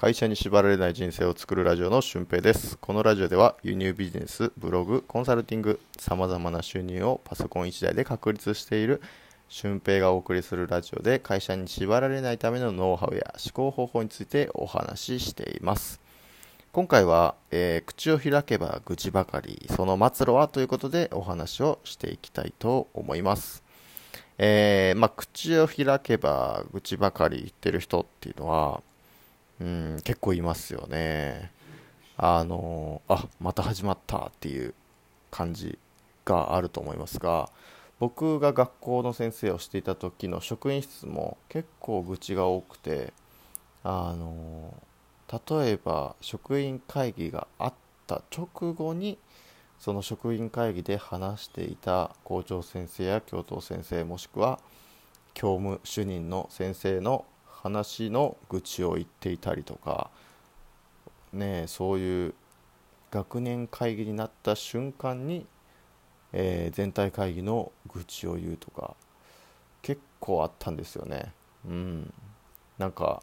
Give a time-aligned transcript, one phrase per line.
[0.00, 2.78] 会社に縛られない人生を作るラジオの俊平です。
[2.78, 9.02] このラジオでは輸入ビジネスブログコンサルティングさまざまな収入をパソコン1台で確立している
[9.48, 16.00] 俊平がお送りするラジオで会社に縛られないためのノウハウや思考方法についてお話ししています。
[16.70, 23.64] 今回は、えー、口を開けば愚痴ばかりその末路はということでお話をしていきたいと思います。
[24.38, 28.80] えー、まあ、口を開けば愚痴ばかり言ってる人っていうのは、
[29.60, 31.50] うん、結構いますよね。
[32.16, 34.74] あの、あ、また始まったっていう
[35.30, 35.78] 感じ
[36.24, 37.50] があると思いますが、
[37.98, 43.12] 僕が学校の先生をしていた時の職員室も結構愚痴が多くて、
[43.82, 44.74] あの、
[45.50, 47.74] 例えば職員会議があっ
[48.06, 49.18] た直後に
[49.78, 54.58] その職員会議で話していた校長先生や教頭先生もしくは
[55.34, 57.24] 教務主任の先生の
[57.62, 60.10] 話の愚痴を言っていたりとか
[61.32, 62.34] ねそういう
[63.10, 65.46] 学年会議になった瞬間に、
[66.32, 68.94] えー、全体会議の愚痴を言うとか
[69.82, 71.32] 結構あったんですよね。
[71.66, 72.12] うん。
[72.76, 73.22] なんか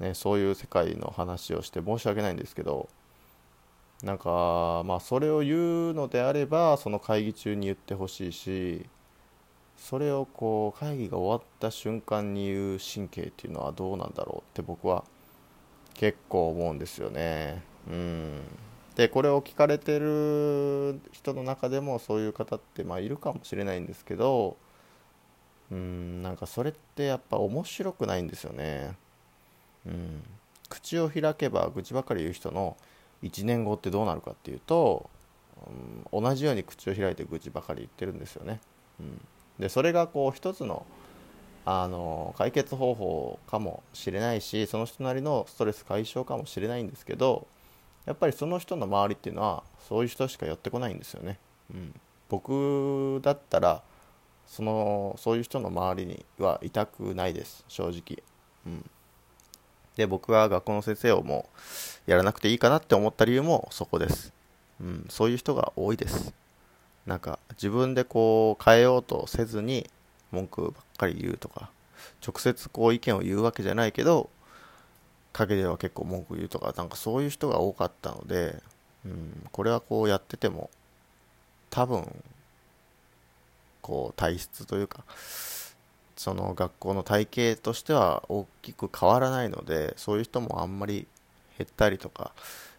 [0.00, 2.88] ねそういう世界の話をして申し訳ないんですけど
[4.02, 8.86] なんかまあそれを言うのであればその会議中に言ってほしいし
[9.82, 15.02] それをこう会議が終わった瞬間に言う神経っていうのはどうなんだろうって僕は
[15.94, 17.64] 結構思うんですよね。
[17.88, 18.42] うん、
[18.94, 24.56] でこれを聞かれてる人の中でもそういう方ってまあいるかもしれないんですけど
[25.72, 28.94] うんなんかそれってやっぱ面白くないんですよね。
[29.84, 30.22] うん、
[30.68, 32.76] 口を開けば愚痴ばかり言う人の
[33.24, 35.10] 1年後ってどうなるかっていうと、
[36.12, 38.60] うん、同じように口を開いて愚痴ばかり言ってるんですよね。
[39.00, 39.20] うん、
[39.58, 40.86] でそれがこう一つの
[41.64, 47.46] あの解決方法かもしれないしその人なりのストレス解消かもしれないんですけど
[48.04, 51.38] やっぱりその人の周りっていうのはそういう人しか寄ってこないんですよね。
[51.72, 51.94] うん、
[52.28, 53.82] 僕だったら
[54.48, 58.22] そのそういう人の周りにはいたくないです正直。
[58.66, 58.90] うん
[59.96, 61.48] で、僕は学校の先生をも
[62.08, 64.32] うやらなくていいかなって思った理由もそこです。
[64.80, 66.32] うん、そういう人が多いです。
[67.06, 69.88] なんか自分でこう変えようとせずに
[70.30, 71.70] 文句ばっかり言うとか、
[72.26, 74.30] 直接こう意見を言うわけじゃないけど、
[75.32, 78.62] 陰では結構文句言うとか、なんかそういう人が多かったので、
[79.04, 80.70] うん、これはこうやってても、
[81.70, 82.06] 多分、
[83.80, 85.04] こう体質というか、
[86.16, 91.08] その学校の体系としては大きく変わらないのでそういう人もあんまり
[91.58, 92.32] 減ったりとか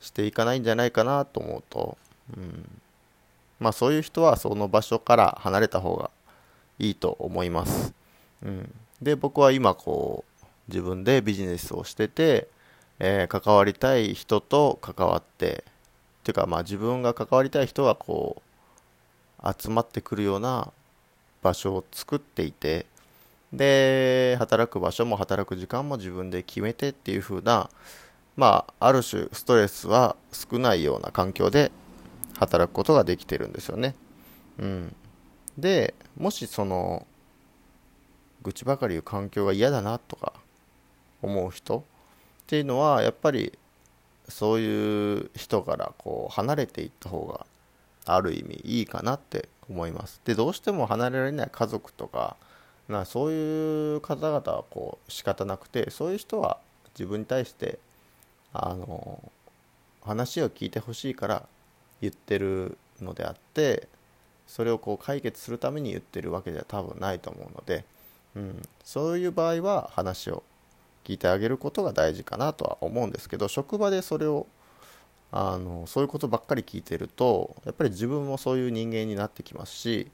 [0.00, 1.96] していかないんじゃないかなと思うと、
[2.36, 2.80] うん、
[3.60, 6.10] まあそういう人はその場所から離れた方が
[6.78, 7.92] いいと思います、
[8.42, 12.48] うん、で僕は今こう自分でビジネスをしてて、
[12.98, 15.64] えー、関わりたい人と関わって
[16.20, 18.42] っていうかまあ自分が関わりたい人がこ
[19.42, 20.72] う集まってくるような
[21.42, 22.86] 場所を作っていて
[23.52, 27.70] で、働く場所も働く時間も自分で決めてっていう風な、
[28.36, 31.72] まあ、ある種ストレスは少ないような環境で
[32.38, 33.94] 働くことができてるんですよね。
[34.58, 34.96] うん。
[35.56, 37.06] で、もしその、
[38.42, 40.32] 愚痴ばかり言う環境が嫌だなとか
[41.22, 41.82] 思う人っ
[42.46, 43.58] ていうのは、やっぱり
[44.28, 47.46] そういう人からこう離れていった方が
[48.06, 50.20] ある意味いいかなって思います。
[50.24, 52.36] で、どうしても離れられない家族とか、
[52.88, 56.58] なそういう方々はこう仕方なくてそういう人は
[56.94, 57.78] 自分に対して
[58.52, 59.22] あの
[60.02, 61.42] 話を聞いてほしいから
[62.00, 63.88] 言ってるのであって
[64.46, 67.84] それをこう解決するために言ってるわけでは多分ないと思うので、
[68.34, 70.42] うん、そういう場合は話を
[71.04, 74.46] 聞いてあげることが大事かなとは思うんですけど職場でそれを
[75.30, 80.10] あのそういうことばっかり聞いてるとやっぱり自分もそういう人間になってきますし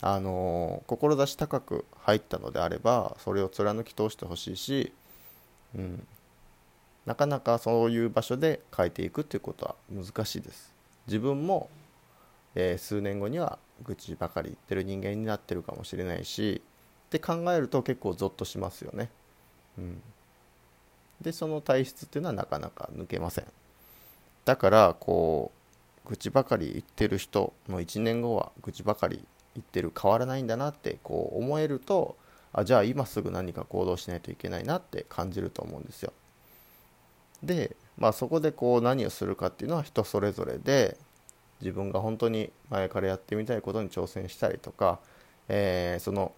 [0.00, 4.92] あの志高く入ったのであればそれを貫き通してほしいし、
[5.76, 6.06] うん、
[7.06, 10.71] なかなかそういう場所で変えていくっていうことは難しいです。
[11.06, 11.68] 自分も、
[12.54, 16.62] えー、数年後には愚痴ばかり言ってる人間になってるかもしれないし
[17.06, 19.10] って考えると結構ゾッとしますよね、
[19.78, 20.02] うん、
[21.20, 23.46] でその体質っていうのはなかなか抜けません。
[24.44, 25.52] だからこ
[26.04, 32.16] う愚痴ばかり言ってる人の1年後は愚痴ばかり言ってる変わらないんだなってこう思えると
[32.52, 36.12] あじゃあ今すぐ何か行動しないといけないなって感じると思うんですよ。
[37.42, 40.96] で、まあ、そこでこう何をするかっていうのは人それぞれで
[41.60, 44.98] 自分が本当に前からやってみたいことに挑戦したりとか、
[45.48, 46.32] えー、その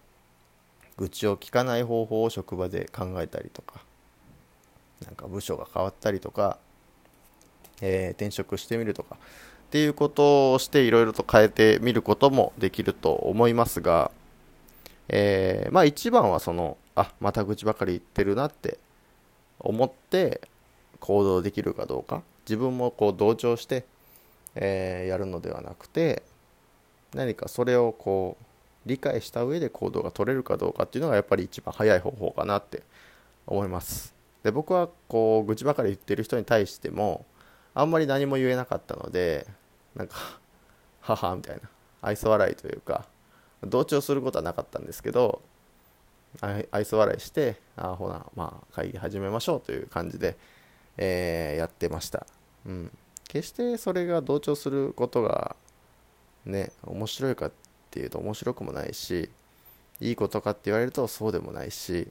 [0.98, 3.80] 愚痴を聞かない方法を職場で考えたりとか
[5.06, 6.58] なんか部署が変わったりとか、
[7.80, 9.18] えー、転職してみるとかっ
[9.70, 14.10] ていうことをしていろいろと変えてみることもできると思いますが、
[15.08, 18.76] えー、まあ一番はそのあまた愚痴ばかり言ってるなって
[19.58, 20.42] 思って
[21.04, 22.22] 行動できるかどうか。
[22.46, 23.84] 自分もこう同調して、
[24.54, 26.22] えー、やるのではなくて
[27.14, 32.82] 何かそれをこう理解した上で行動が取れるかどうかっていうのがやっぱり一番早い方法かなって
[33.46, 34.14] 思います。
[34.44, 37.26] で僕はこう愚痴ばかり言ってる人に対しても
[37.74, 39.46] あんまり何も言えなかったので
[39.94, 40.16] なんか
[41.02, 41.62] 母みたいな
[42.00, 43.04] 愛想笑いというか
[43.62, 45.42] 同調することはなかったんですけど
[46.40, 50.36] 愛想笑いしてあほなまあ会議始めましょうという感じで、
[50.96, 52.26] えー、やってました、
[52.66, 52.90] うん、
[53.28, 55.56] 決してそれが同調することが
[56.46, 57.52] ね面白いかっ
[57.90, 59.28] ていうと面白くもないし
[60.00, 62.08] いいことかって言われるとそうでもないし、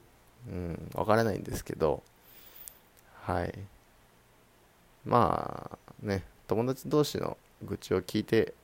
[0.48, 2.02] うん、分からないんですけど
[3.24, 3.54] はい。
[5.06, 8.54] まあね友達同士の愚痴を聞いて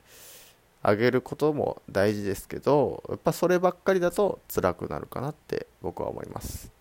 [0.83, 6.71] あげることも大事ですけどやっぱそればっかりだと辛くなるかなって僕は思います。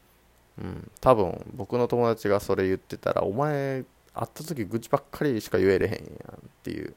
[0.58, 0.91] うん。
[1.00, 6.00] 多分僕の友達がそれ言ってたらお前会った時愚痴ばっかりしか言えれへんやんっ
[6.62, 6.94] ていう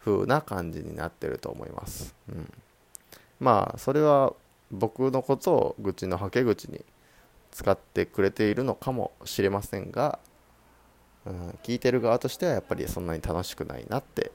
[0.00, 2.14] 風な感じになってると思います。
[2.28, 2.52] うん。
[3.40, 4.32] まあそれは
[4.70, 6.84] 僕のことを愚痴のはけ口に
[7.50, 10.18] 使ってくれているのかもしれませんが、
[11.26, 14.32] うん、聞いてる側としてはやっぱりそんなに楽しくないなって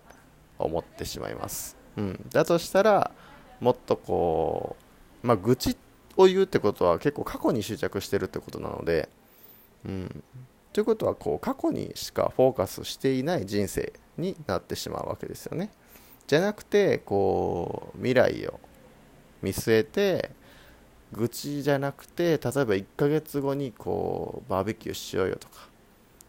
[0.58, 3.12] 思ってしまいます、うん、だとしたら
[3.60, 4.78] もっとこ
[5.24, 5.89] うまあ愚痴って
[6.20, 9.08] を言うってことは結構過去に執着してるってことなので、
[9.86, 10.24] うん、
[10.74, 15.70] ということはこう過去にしかフォーカスしていない人生になってしまうわけですよね。
[16.28, 18.60] じゃなくてこう未来を
[19.42, 20.32] 見据えて
[21.14, 25.70] 愚痴じゃなくて例えば1ヶ月後にこうバーベキューしようよとか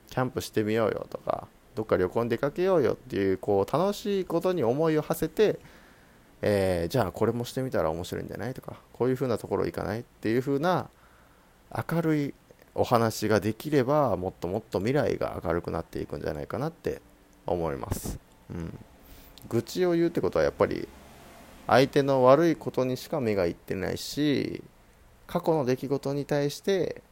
[0.09, 5.59] キャンプしてみようよとかどっか旅行に出かけようよっていうこう楽しいことに思いを馳せて、
[6.43, 10.89] えー、じゃあこれもしてみたら面白いんじゃないとかこういう風なところ行かないっていう風な
[11.71, 12.35] 明るい
[12.75, 17.03] お話ができればもっともっと未来が明るくなっていくんじゃないかなって
[17.47, 18.19] 思います、
[18.51, 18.79] うん、
[19.49, 20.89] 愚痴を言うってことはやっぱり
[21.67, 24.63] 相手の悪いことにしか目がいってないし
[25.27, 27.03] 過去の出来事に対して、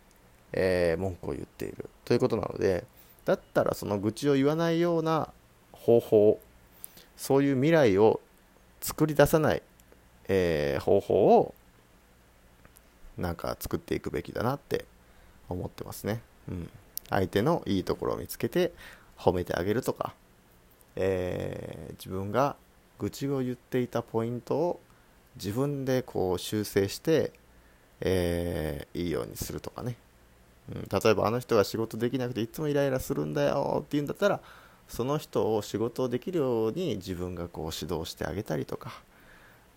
[0.52, 2.84] えー、文句を言っているということなので
[3.24, 5.28] だったらその愚痴を言わないような
[5.72, 6.40] 方法
[7.16, 8.20] そういう未来を
[8.80, 9.62] 作り出さない、
[10.28, 11.54] えー、方法を
[13.16, 14.84] なんか作っていくべきだなって
[15.48, 16.20] 思ってますね。
[16.48, 16.70] うん、
[17.10, 18.72] 相手のいいところを見つけて
[19.18, 20.14] 褒めてあげるとか、
[20.96, 22.56] えー、自分が
[22.98, 24.80] 愚痴を言っていたポイントを
[25.36, 27.32] 自分でこう修正して、
[28.00, 29.96] えー、いいようにするとかね、
[30.72, 34.40] うん、例えばあの人が仕事できなくていつもイライラするんだよっていうんだったら
[34.88, 38.92] その人を仕事をできるように自分がこう指導してあげたりとか、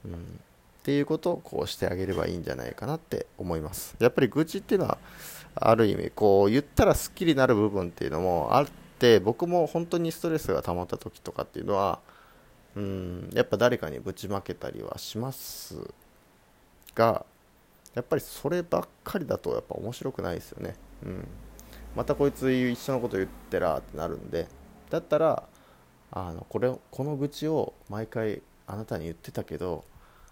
[0.06, 0.16] うん、っ
[0.84, 3.96] ていうことをこうしてあげればいいんじゃないかなって思います。
[4.00, 4.98] やっぱり愚痴っていうのは
[5.56, 8.68] ある意味こう言ったらすっきりなる部分っていうのもあっ
[8.98, 12.00] て僕も本当にストレスが溜まった時とかっていうのは
[12.76, 15.76] うんやっぱ誰かにぶちまけたりはします
[16.96, 17.26] が
[17.94, 20.76] やっぱりそればっかりだとやっぱ面白くないですよね。
[21.04, 21.28] うん。
[21.96, 24.48] またこいつ一緒のこと言ってらってなるんで
[24.92, 25.44] だったら
[26.12, 29.86] あのこれこの愚痴を毎回あなたに言ってたけど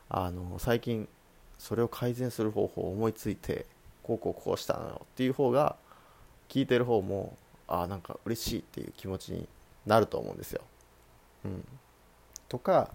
[0.09, 1.07] あの最近
[1.57, 3.65] それを改善する方法を思いついて
[4.03, 5.77] こうこうこうしたのよっていう方が
[6.49, 7.37] 聞いてる方も
[7.67, 9.47] あなんか嬉しいっていう気持ちに
[9.85, 10.61] なると思うんですよ。
[11.45, 11.65] うん、
[12.49, 12.89] とか、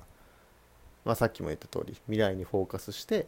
[1.05, 3.27] まあ、さっきも言った通り未来にフォーカスして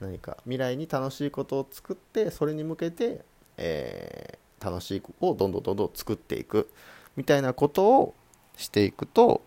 [0.00, 3.20] 何か未来に楽しいことを作ってそれに向けて、
[3.58, 6.70] えー、楽しいをどんどんどんどん作っていく
[7.18, 8.14] みたいなことを
[8.56, 9.42] していくと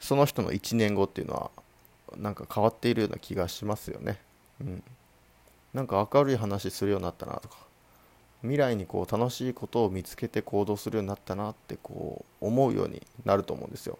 [0.00, 1.50] その人の1年後っていうのは
[2.16, 4.18] なんか変わっているような気がしますよね。
[4.60, 4.82] うん、
[5.72, 7.56] なんか明るい話するようになったなとか
[8.42, 13.96] 未来にこう楽しいことを見つけて行動するようになったなってこう思うようになると思うんですよ。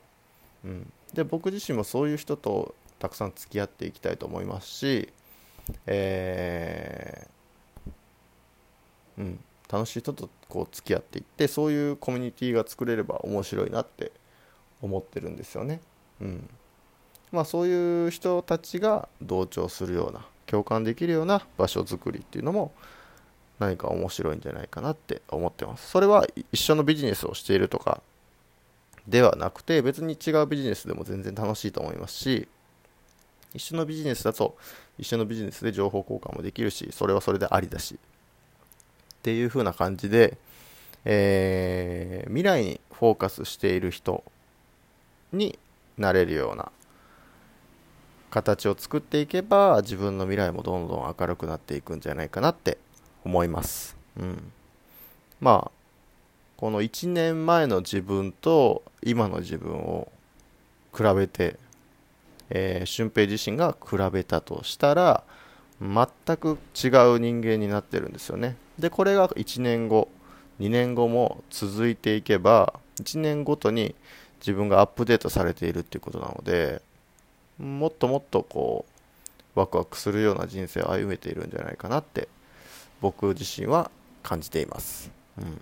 [0.64, 5.08] うん、で僕自身もそういう人とたくさん付き合っていきたいと思いますし、
[5.86, 9.44] えー、うん、
[9.74, 14.12] 楽しい人とこう付き合っていってそういうコミュニティが作れれば面白いなって
[14.80, 15.80] 思ってるんですよね。
[16.20, 16.48] うん
[17.32, 22.72] まあ、そういう人たちが同調するような共感できるような場所づくりっていうのも
[23.58, 25.90] 何か面白いんじゃないかなって思ってます。
[25.90, 28.00] それは一緒のビジネスをしているとか
[29.08, 32.46] ではなくて別に違うビジネスでも全然楽しいと思いますし
[33.52, 34.56] 一緒のビジネスだと
[34.98, 37.98] 一緒のビジネスで情報交換もできるしそれはそれでありだし
[39.24, 40.36] っていう風な感じで、
[41.06, 44.22] えー、未来にフォーカスしている人
[45.32, 45.58] に
[45.96, 46.70] なれるような
[48.28, 52.76] 形を作っていけば自分の未来もどんどん明るくなっていくんじゃないかなって
[53.24, 53.96] 思います。
[54.18, 54.52] うん、
[55.40, 55.70] まあ
[56.58, 60.12] この1年前の自分と今の自分を
[60.94, 61.56] 比べて、
[62.50, 65.24] えー、俊平自身が比べたとしたら
[65.80, 68.62] 全く違う人間になってるんですよね。
[68.78, 70.08] でこれが1年後
[70.60, 73.94] 2年後も続いていけば1年ごとに
[74.40, 76.82] 自分がアップデートされているっていうことなので
[77.58, 78.84] もっともっとこ
[79.56, 82.28] うワクワクするような人生を歩めているんじゃないかなって
[83.00, 83.90] 僕自身は
[84.22, 85.60] 感じています、うん、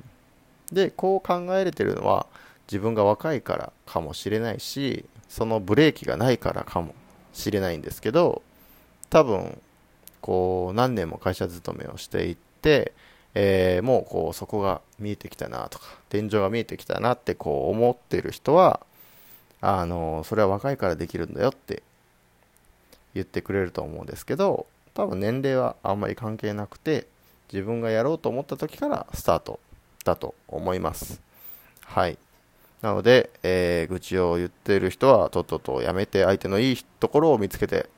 [0.73, 2.26] でこう考えれてるのは
[2.66, 6.95] 自分が若いからかもしれないしそのブレーキがないからかも
[7.33, 8.42] しれないんですけど
[9.11, 9.61] 多分
[10.21, 12.92] こう何年も会社勤めをしていって
[13.35, 18.81] えー、もうこうそこが見えてきたなとか天井が見えてきたなってこう思ってる人は
[19.61, 21.83] あのそれは若いからできるんだよって
[23.14, 27.07] 言ってくれると思うんですけど多分年齢はあんまり関係なくて
[27.52, 29.61] 自分がやろうと思った時からスタート
[30.04, 31.21] だと思います。
[31.85, 32.19] はい。
[32.81, 37.88] なので、えー、愚痴を言っている人はとっととやめて相手のいいところを見つけて、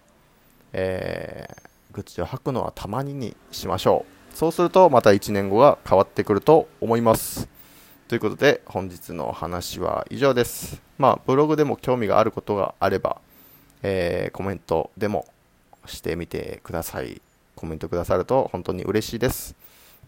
[0.72, 4.13] えー、愚痴を吐くのはたまににしましょう。
[4.34, 7.48] そうするとまた1年後が変わってくると思います。
[8.08, 10.82] ということで本日の話は以上です。
[10.98, 13.18] まあブログでも興味があることがあれば、
[13.84, 15.26] えー、コメントでも
[15.86, 17.22] してみてください。
[17.54, 19.54] コメントくださると本当に嬉しいです。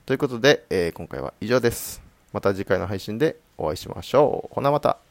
[0.07, 2.03] ということで、えー、今回は以上です。
[2.33, 4.55] また次回の配信でお会いしましょう。
[4.55, 5.06] ほなまた。